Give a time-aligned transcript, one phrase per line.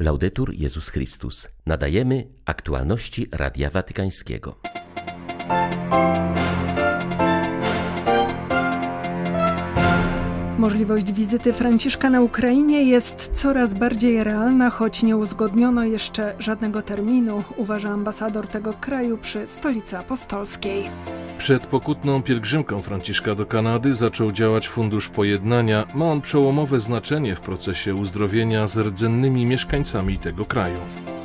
[0.00, 1.48] Laudetur Jezus Chrystus.
[1.66, 4.58] Nadajemy aktualności Radia Watykańskiego.
[10.58, 17.44] Możliwość wizyty Franciszka na Ukrainie jest coraz bardziej realna, choć nie uzgodniono jeszcze żadnego terminu,
[17.56, 20.90] uważa ambasador tego kraju przy stolicy apostolskiej.
[21.38, 25.86] Przed pokutną pielgrzymką Franciszka do Kanady zaczął działać Fundusz Pojednania.
[25.94, 30.78] Ma on przełomowe znaczenie w procesie uzdrowienia z rdzennymi mieszkańcami tego kraju.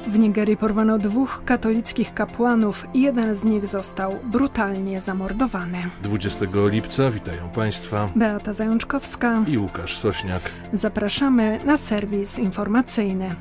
[0.07, 5.77] W Nigerii porwano dwóch katolickich kapłanów jeden z nich został brutalnie zamordowany.
[6.03, 10.41] 20 lipca witają Państwa Beata Zajączkowska i Łukasz Sośniak.
[10.73, 13.35] Zapraszamy na serwis informacyjny.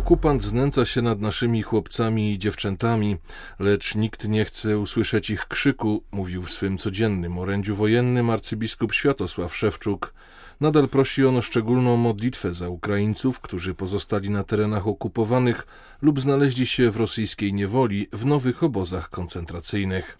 [0.00, 3.16] Okupant znęca się nad naszymi chłopcami i dziewczętami,
[3.58, 9.56] lecz nikt nie chce usłyszeć ich krzyku, mówił w swym codziennym orędziu wojennym arcybiskup Światosław
[9.56, 10.14] Szewczuk.
[10.60, 15.66] Nadal prosi on o szczególną modlitwę za Ukraińców, którzy pozostali na terenach okupowanych
[16.02, 20.16] lub znaleźli się w rosyjskiej niewoli w nowych obozach koncentracyjnych.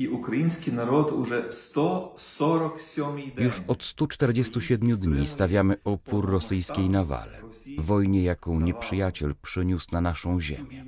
[3.38, 7.40] Już od 147 dni stawiamy opór rosyjskiej nawale,
[7.78, 10.84] wojnie, jaką nieprzyjaciel przyniósł na naszą ziemię.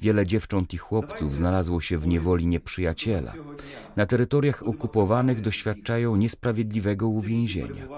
[0.00, 3.32] Wiele dziewcząt i chłopców znalazło się w niewoli nieprzyjaciela.
[3.96, 7.88] Na terytoriach okupowanych doświadczają niesprawiedliwego uwięzienia.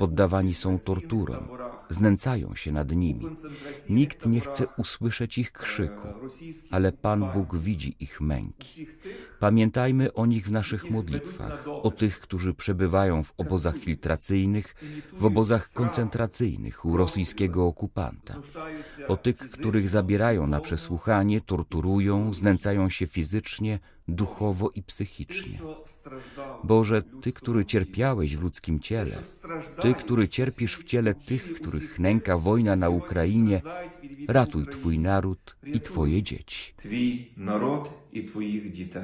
[0.00, 1.48] Poddawani są torturom,
[1.90, 3.26] znęcają się nad nimi.
[3.90, 6.08] Nikt nie chce usłyszeć ich krzyku,
[6.70, 8.86] ale Pan Bóg widzi ich męki.
[9.40, 14.74] Pamiętajmy o nich w naszych modlitwach, o tych, którzy przebywają w obozach filtracyjnych,
[15.12, 18.34] w obozach koncentracyjnych u rosyjskiego okupanta,
[19.08, 25.58] o tych, których zabierają na przesłuchanie, torturują, znęcają się fizycznie, duchowo i psychicznie.
[26.64, 29.16] Boże, Ty, który cierpiałeś w ludzkim ciele,
[29.80, 33.62] Ty, który cierpisz w ciele tych, których nęka wojna na Ukrainie,
[34.28, 36.74] ratuj Twój naród i Twoje dzieci.
[36.76, 38.98] Twój naród i Twoich dzieci.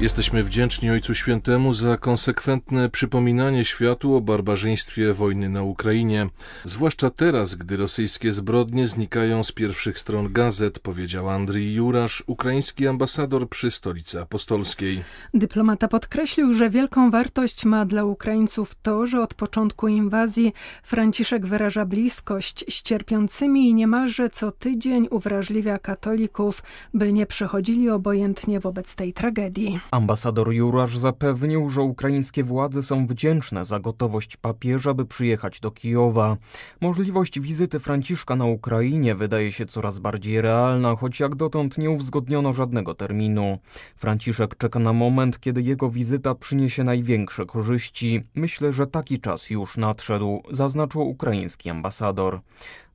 [0.00, 6.26] Jesteśmy wdzięczni Ojcu Świętemu za konsekwentne przypominanie światu o barbarzyństwie wojny na Ukrainie,
[6.64, 13.48] zwłaszcza teraz, gdy rosyjskie zbrodnie znikają z pierwszych stron gazet, powiedział Andrii Jurasz, ukraiński ambasador
[13.48, 15.02] przy Stolicy Apostolskiej.
[15.34, 20.52] Dyplomata podkreślił, że wielką wartość ma dla Ukraińców to, że od początku inwazji
[20.82, 26.62] Franciszek wyraża bliskość z cierpiącymi i niemalże co tydzień uwrażliwia katolików,
[26.94, 29.83] by nie przechodzili obojętnie wobec tej tragedii.
[29.90, 36.36] Ambasador Jurasz zapewnił, że ukraińskie władze są wdzięczne za gotowość papieża, by przyjechać do Kijowa.
[36.80, 42.52] Możliwość wizyty Franciszka na Ukrainie wydaje się coraz bardziej realna, choć jak dotąd nie uzgodniono
[42.52, 43.58] żadnego terminu.
[43.96, 48.22] Franciszek czeka na moment, kiedy jego wizyta przyniesie największe korzyści.
[48.34, 52.40] Myślę, że taki czas już nadszedł, zaznaczył ukraiński ambasador.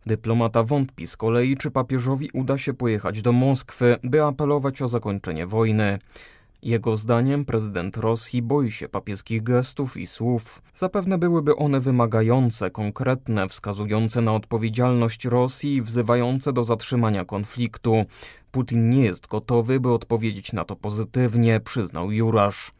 [0.06, 5.48] Dyplomata wątpi z kolei, czy papieżowi uda się pojechać do Moskwy, by apelować o zakończenie
[5.48, 6.00] wojny.
[6.64, 10.62] Jego zdaniem prezydent Rosji boi się papieskich gestów i słów.
[10.76, 18.06] Zapewne byłyby one wymagające, konkretne, wskazujące na odpowiedzialność Rosji i wzywające do zatrzymania konfliktu.
[18.52, 22.72] Putin nie jest gotowy, by odpowiedzieć na to pozytywnie, przyznał Jurasz.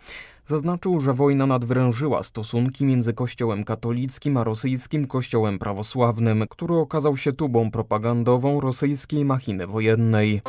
[0.46, 7.34] Zaznaczył, że wojna nadwrężyła stosunki między Kościołem katolickim a rosyjskim Kościołem prawosławnym, który okazał się
[7.34, 10.42] tubą propagandową rosyjskiej machiny wojennej.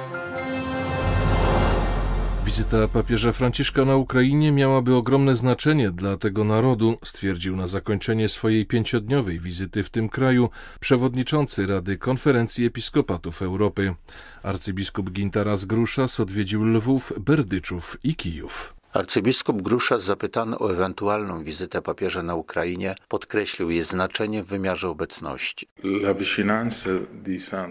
[2.50, 8.66] Wizyta papieża Franciszka na Ukrainie miałaby ogromne znaczenie dla tego narodu, stwierdził na zakończenie swojej
[8.66, 10.50] pięciodniowej wizyty w tym kraju
[10.81, 13.94] przewodniczący Rady Konferencji Episkopatów Europy.
[14.43, 18.79] Arcybiskup Gintaras Gruszas odwiedził Lwów, Berdyczów i Kijów.
[18.93, 25.69] Arcybiskup Grusza, zapytany o ewentualną wizytę papieża na Ukrainie, podkreślił jej znaczenie w wymiarze obecności.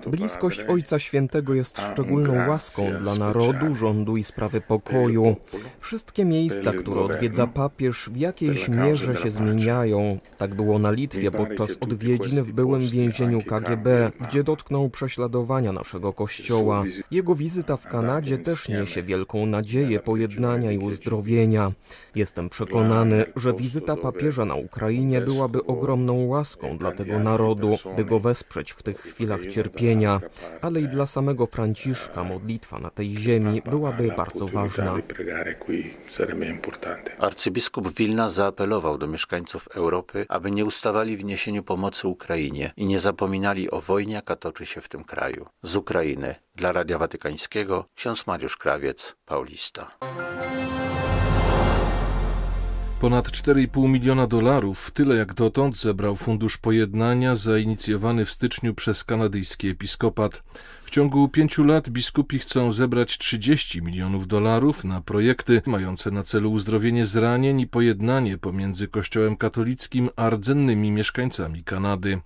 [0.07, 5.35] Bliskość Ojca Świętego jest szczególną łaską dla narodu, rządu i sprawy pokoju.
[5.79, 10.19] Wszystkie miejsca, które odwiedza papież, w jakiejś mierze się zmieniają.
[10.37, 16.83] Tak było na Litwie podczas odwiedzin w byłym więzieniu KGB, gdzie dotknął prześladowania naszego kościoła.
[17.11, 21.71] Jego wizyta w Kanadzie też niesie wielką nadzieję pojednania i uzdrowienia uzdrowienia.
[22.15, 28.19] Jestem przekonany, że wizyta papieża na Ukrainie byłaby ogromną łaską dla tego narodu, by go
[28.19, 30.21] wesprzeć w tych chwilach cierpienia,
[30.61, 34.97] ale i dla samego Franciszka modlitwa na tej ziemi byłaby bardzo ważna.
[37.19, 42.99] Arcybiskup Wilna zaapelował do mieszkańców Europy, aby nie ustawali w niesieniu pomocy Ukrainie i nie
[42.99, 45.45] zapominali o wojnie, jaka toczy się w tym kraju.
[45.63, 49.91] Z Ukrainy dla Radia Watykańskiego ksiądz Mariusz Krawiec, Paulista.
[52.99, 59.69] Ponad 4,5 miliona dolarów, tyle jak dotąd zebrał Fundusz Pojednania zainicjowany w styczniu przez kanadyjski
[59.69, 60.43] episkopat.
[60.89, 66.51] W ciągu pięciu lat biskupi chcą zebrać 30 milionów dolarów na projekty mające na celu
[66.51, 72.21] uzdrowienie zranień i pojednanie pomiędzy Kościołem katolickim a rdzennymi mieszkańcami Kanady.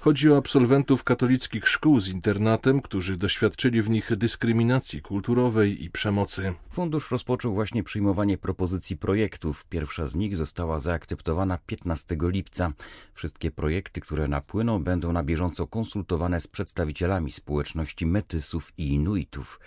[0.00, 6.54] Chodzi o absolwentów katolickich szkół z internatem, którzy doświadczyli w nich dyskryminacji kulturowej i przemocy.
[6.70, 9.64] Fundusz rozpoczął właśnie przyjmowanie propozycji projektów.
[9.64, 12.72] Pierwsza z nich została zaakceptowana 15 lipca.
[13.14, 19.60] Wszystkie projekty, które napłyną, będą na bieżąco konsultowane z przedstawicielami społeczności Metysów i Inuitów.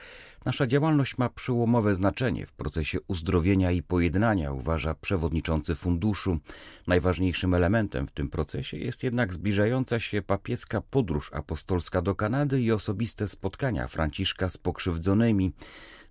[0.45, 6.39] Nasza działalność ma przełomowe znaczenie w procesie uzdrowienia i pojednania, uważa przewodniczący funduszu.
[6.87, 12.71] Najważniejszym elementem w tym procesie jest jednak zbliżająca się papieska podróż apostolska do Kanady i
[12.71, 15.53] osobiste spotkania Franciszka z pokrzywdzonymi.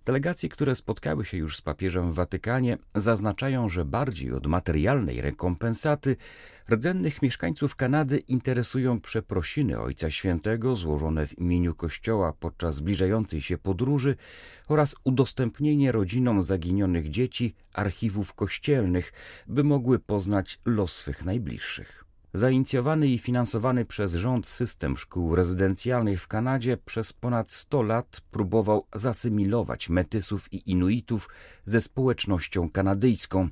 [0.05, 6.15] Delegacje, które spotkały się już z papieżem w Watykanie, zaznaczają, że bardziej od materialnej rekompensaty
[6.71, 14.15] rdzennych mieszkańców Kanady interesują przeprosiny Ojca Świętego złożone w imieniu Kościoła podczas zbliżającej się podróży
[14.67, 19.13] oraz udostępnienie rodzinom zaginionych dzieci archiwów kościelnych,
[19.47, 22.10] by mogły poznać los swych najbliższych.
[22.33, 28.87] Zainicjowany i finansowany przez rząd system szkół rezydencjalnych w Kanadzie przez ponad 100 lat próbował
[28.95, 31.29] zasymilować Metysów i Inuitów
[31.65, 33.49] ze społecznością kanadyjską.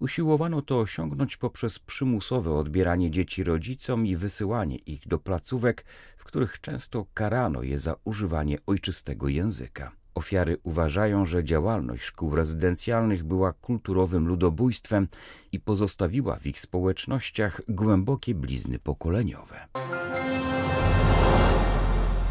[0.00, 5.84] Usiłowano to osiągnąć poprzez przymusowe odbieranie dzieci rodzicom i wysyłanie ich do placówek,
[6.16, 9.99] w których często karano je za używanie ojczystego języka.
[10.14, 15.08] Ofiary uważają, że działalność szkół rezydencjalnych była kulturowym ludobójstwem
[15.52, 19.68] i pozostawiła w ich społecznościach głębokie blizny pokoleniowe.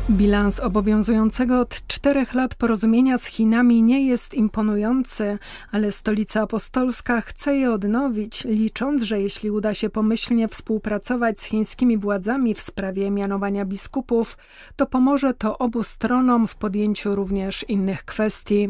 [0.10, 5.38] Bilans obowiązującego od czterech lat porozumienia z Chinami nie jest imponujący,
[5.72, 11.98] ale stolica apostolska chce je odnowić, licząc, że jeśli uda się pomyślnie współpracować z chińskimi
[11.98, 14.38] władzami w sprawie mianowania biskupów,
[14.76, 18.70] to pomoże to obu stronom w podjęciu również innych kwestii.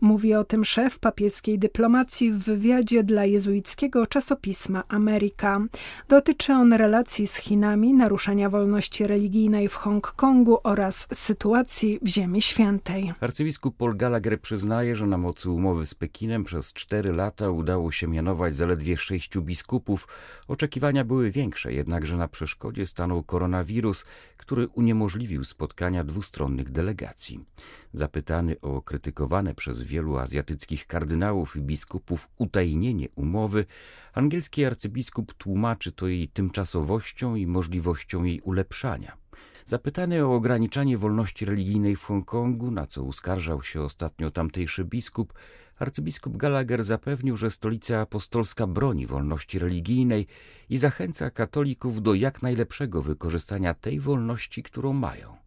[0.00, 5.60] Mówi o tym szef papieskiej dyplomacji w wywiadzie dla jezuickiego czasopisma Ameryka.
[6.08, 13.12] Dotyczy on relacji z Chinami, naruszenia wolności religijnej w Hongkongu oraz sytuacji w Ziemi Świętej.
[13.20, 18.06] Arcybiskup Paul Gallagher przyznaje, że na mocy umowy z Pekinem przez cztery lata udało się
[18.06, 20.08] mianować zaledwie sześciu biskupów.
[20.48, 24.04] Oczekiwania były większe, jednakże na przeszkodzie stanął koronawirus,
[24.36, 27.44] który uniemożliwił spotkania dwustronnych delegacji.
[27.92, 33.66] Zapytany o krytykowane przez wielu azjatyckich kardynałów i biskupów utajnienie umowy,
[34.12, 39.16] angielski arcybiskup tłumaczy to jej tymczasowością i możliwością jej ulepszania.
[39.64, 45.32] Zapytany o ograniczanie wolności religijnej w Hongkongu, na co uskarżał się ostatnio tamtejszy biskup,
[45.78, 50.26] arcybiskup Gallagher zapewnił, że stolica apostolska broni wolności religijnej
[50.68, 55.39] i zachęca katolików do jak najlepszego wykorzystania tej wolności, którą mają.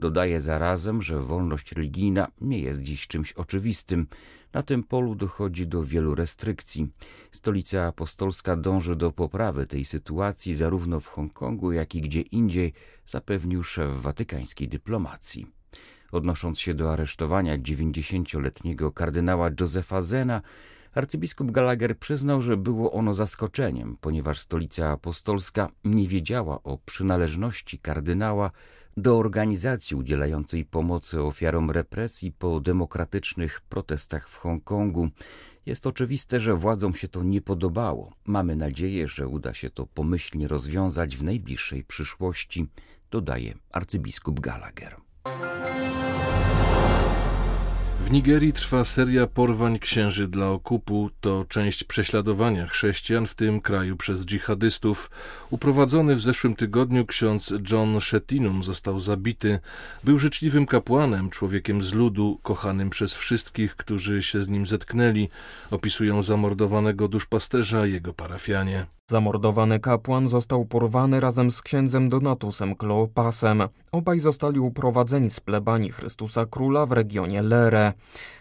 [0.00, 4.06] Dodaje zarazem, że wolność religijna nie jest dziś czymś oczywistym.
[4.52, 6.88] Na tym polu dochodzi do wielu restrykcji.
[7.32, 12.72] Stolica apostolska dąży do poprawy tej sytuacji zarówno w Hongkongu, jak i gdzie indziej,
[13.06, 15.46] zapewnił szef watykańskiej dyplomacji.
[16.12, 20.42] Odnosząc się do aresztowania 90-letniego kardynała Josefa Zena,
[20.94, 28.50] arcybiskup Gallagher przyznał, że było ono zaskoczeniem, ponieważ stolica apostolska nie wiedziała o przynależności kardynała
[29.00, 35.08] do organizacji udzielającej pomocy ofiarom represji po demokratycznych protestach w Hongkongu.
[35.66, 38.12] Jest oczywiste, że władzom się to nie podobało.
[38.26, 42.66] Mamy nadzieję, że uda się to pomyślnie rozwiązać w najbliższej przyszłości,
[43.10, 44.96] dodaje arcybiskup Gallagher.
[48.10, 51.10] W Nigerii trwa seria porwań księży dla okupu.
[51.20, 55.10] To część prześladowania chrześcijan w tym kraju przez dżihadystów.
[55.50, 59.58] Uprowadzony w zeszłym tygodniu ksiądz John Shettinum został zabity.
[60.04, 65.28] Był życzliwym kapłanem, człowiekiem z ludu, kochanym przez wszystkich, którzy się z nim zetknęli.
[65.70, 68.86] Opisują zamordowanego duszpasterza jego parafianie.
[69.10, 73.62] Zamordowany kapłan został porwany razem z księdzem Donatusem Kleopasem.
[73.92, 77.92] Obaj zostali uprowadzeni z plebanii Chrystusa Króla w regionie Lere.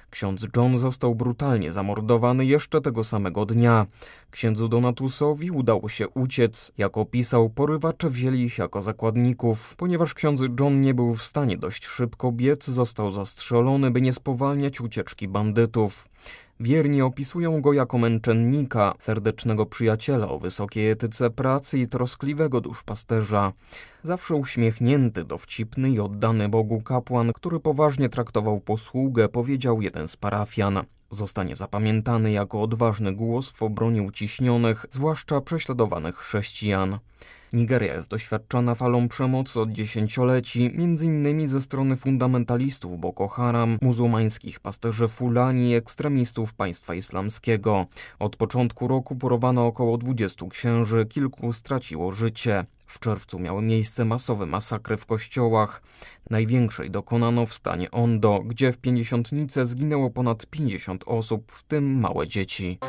[0.09, 3.85] Ksiądz John został brutalnie zamordowany jeszcze tego samego dnia.
[4.31, 6.71] Księdzu Donatusowi udało się uciec.
[6.77, 9.75] Jak opisał, porywacze wzięli ich jako zakładników.
[9.75, 14.81] Ponieważ ksiądz John nie był w stanie dość szybko biec, został zastrzelony, by nie spowalniać
[14.81, 16.09] ucieczki bandytów.
[16.61, 23.53] Wierni opisują go jako męczennika, serdecznego przyjaciela o wysokiej etyce pracy i troskliwego duszpasterza.
[24.03, 30.79] Zawsze uśmiechnięty, dowcipny i oddany Bogu kapłan, który poważnie traktował posługę, powiedział jeden z parafian.
[31.09, 36.99] Zostanie zapamiętany jako odważny głos w obronie uciśnionych, zwłaszcza prześladowanych chrześcijan.
[37.53, 41.47] Nigeria jest doświadczona falą przemocy od dziesięcioleci, m.in.
[41.47, 47.85] ze strony fundamentalistów Boko Haram, muzułmańskich pasterzy Fulani i ekstremistów państwa islamskiego.
[48.19, 52.65] Od początku roku porowano około 20 księży, kilku straciło życie.
[52.85, 55.81] W czerwcu miały miejsce masowe masakry w kościołach.
[56.29, 62.27] Największej dokonano w stanie Ondo, gdzie w pięćdziesiątnice zginęło ponad 50 osób, w tym małe
[62.27, 62.79] dzieci.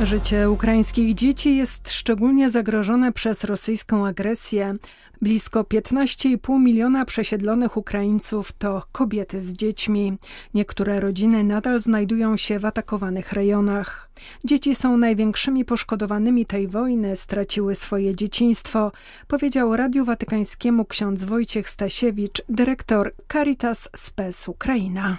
[0.00, 4.74] Życie ukraińskich dzieci jest szczególnie zagrożone przez rosyjską agresję.
[5.22, 10.18] Blisko 15,5 miliona przesiedlonych Ukraińców to kobiety z dziećmi.
[10.54, 14.10] Niektóre rodziny nadal znajdują się w atakowanych rejonach.
[14.44, 18.92] Dzieci są największymi poszkodowanymi tej wojny, straciły swoje dzieciństwo,
[19.28, 25.18] powiedział Radiu Watykańskiemu ksiądz Wojciech Stasiewicz, dyrektor Caritas Spes Ukraina.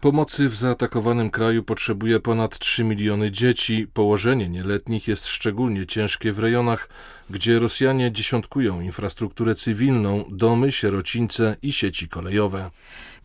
[0.00, 3.86] Pomocy w zaatakowanym kraju potrzebuje ponad 3 miliony dzieci.
[3.94, 6.88] Położenie nieletnich jest szczególnie ciężkie w rejonach,
[7.30, 12.70] gdzie Rosjanie dziesiątkują infrastrukturę cywilną, domy, sierocińce i sieci kolejowe.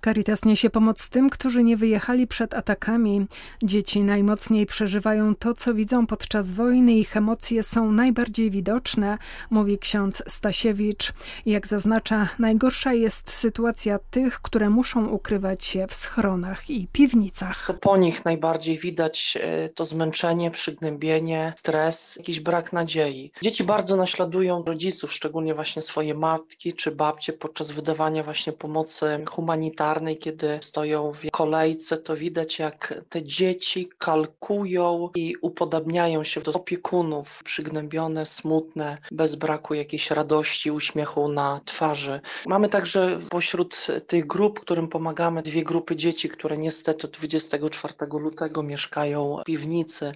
[0.05, 3.25] Caritas niesie pomoc tym, którzy nie wyjechali przed atakami.
[3.63, 6.93] Dzieci najmocniej przeżywają to, co widzą podczas wojny.
[6.93, 9.17] Ich emocje są najbardziej widoczne,
[9.49, 11.13] mówi ksiądz Stasiewicz.
[11.45, 17.67] Jak zaznacza, najgorsza jest sytuacja tych, które muszą ukrywać się w schronach i piwnicach.
[17.67, 23.31] To po nich najbardziej widać e, to zmęczenie, przygnębienie, stres, jakiś brak nadziei.
[23.41, 29.90] Dzieci bardzo naśladują rodziców, szczególnie właśnie swoje matki czy babcie podczas wydawania właśnie pomocy humanitarnej
[30.15, 37.43] kiedy stoją w kolejce, to widać jak te dzieci kalkują i upodabniają się do opiekunów,
[37.43, 42.21] przygnębione, smutne, bez braku jakiejś radości, uśmiechu na twarzy.
[42.45, 49.37] Mamy także pośród tych grup, którym pomagamy, dwie grupy dzieci, które niestety 24 lutego mieszkają
[49.41, 50.11] w piwnicy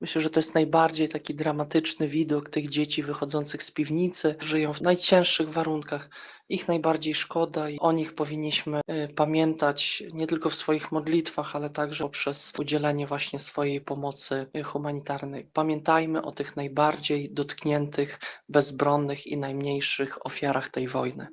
[0.00, 4.80] Myślę, że to jest najbardziej taki dramatyczny widok tych dzieci wychodzących z piwnicy, żyją w
[4.80, 6.10] najcięższych warunkach.
[6.48, 11.70] Ich najbardziej szkoda i o nich powinniśmy y, pamiętać nie tylko w swoich modlitwach, ale
[11.70, 15.50] także poprzez udzielenie właśnie swojej pomocy y, humanitarnej.
[15.52, 21.26] Pamiętajmy o tych najbardziej dotkniętych, bezbronnych i najmniejszych ofiarach tej wojny.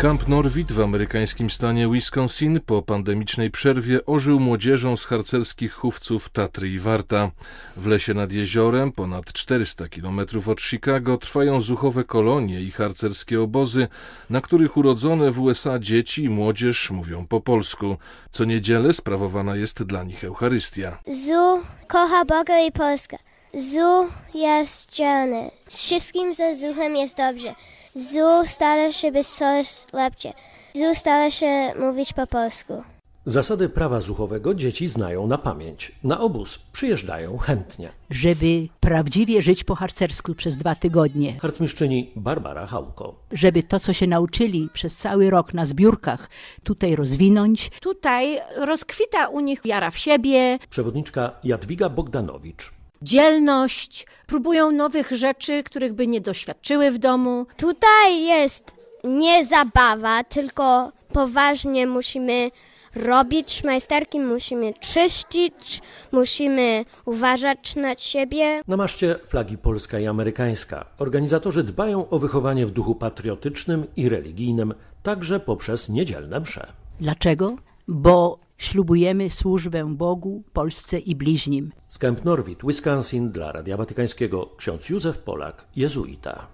[0.00, 6.68] Camp Norwid w amerykańskim stanie Wisconsin po pandemicznej przerwie ożył młodzieżą z harcerskich chówców Tatry
[6.68, 7.30] i Warta.
[7.76, 13.88] W lesie nad jeziorem, ponad 400 km od Chicago, trwają zuchowe kolonie i harcerskie obozy,
[14.30, 17.96] na których urodzone w USA dzieci i młodzież mówią po polsku.
[18.30, 20.98] Co niedzielę sprawowana jest dla nich Eucharystia.
[21.06, 23.18] Zu kocha Boga i Polskę.
[23.54, 25.50] Zu jest dzielny.
[25.70, 27.54] Wszystkim ze zuchem jest dobrze.
[27.94, 30.32] Zu stara się być coraz lepsze.
[30.74, 32.82] Zu stara się mówić po polsku.
[33.26, 35.92] Zasady prawa zuchowego dzieci znają na pamięć.
[36.04, 37.88] Na obóz przyjeżdżają chętnie.
[38.10, 41.38] Żeby prawdziwie żyć po harcersku przez dwa tygodnie.
[41.40, 43.14] Harcmistrzyni Barbara Hałko.
[43.32, 46.28] Żeby to, co się nauczyli przez cały rok na zbiórkach,
[46.62, 47.70] tutaj rozwinąć.
[47.80, 50.58] Tutaj rozkwita u nich wiara w siebie.
[50.70, 57.46] Przewodniczka Jadwiga Bogdanowicz dzielność, próbują nowych rzeczy, których by nie doświadczyły w domu.
[57.56, 58.72] Tutaj jest
[59.04, 62.50] nie zabawa, tylko poważnie musimy
[62.94, 68.62] robić majsterki, musimy czyścić, musimy uważać na siebie.
[68.68, 70.84] Na maszcie flagi polska i amerykańska.
[70.98, 76.72] Organizatorzy dbają o wychowanie w duchu patriotycznym i religijnym, także poprzez niedzielne msze.
[77.00, 77.56] Dlaczego?
[77.92, 81.72] Bo ślubujemy służbę Bogu, Polsce i bliźnim.
[81.88, 86.46] Z Camp Norwid, Wisconsin dla Radia Watykańskiego ksiądz Józef Polak, jezuita.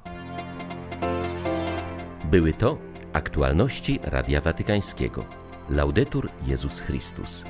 [2.30, 2.78] Były to
[3.12, 5.24] aktualności Radia Watykańskiego.
[5.70, 7.44] Laudetur Jezus Chrystus.